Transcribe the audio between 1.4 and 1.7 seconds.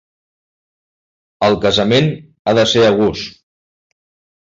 El